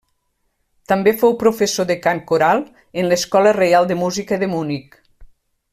També 0.91 1.11
fou 1.23 1.35
professor 1.43 1.87
de 1.91 1.97
cant 2.07 2.23
coral 2.33 2.63
en 3.03 3.11
l'Escola 3.11 3.55
Reial 3.59 3.87
de 3.93 3.99
Música 4.05 4.45
de 4.45 4.49
Munic. 4.55 4.99